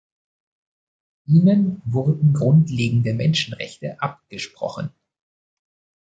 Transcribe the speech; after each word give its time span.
Ihnen 1.27 1.79
wurden 1.85 2.33
grundlegende 2.33 3.13
Menschenrechte 3.13 4.01
abgesprochen. 4.01 4.89